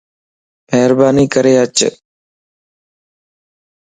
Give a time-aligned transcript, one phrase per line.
[0.69, 1.77] مھرباني ڪري اچ